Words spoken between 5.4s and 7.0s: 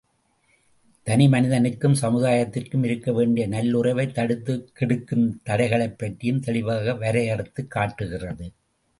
தடைகளைப் பற்றியும் தெளிவாக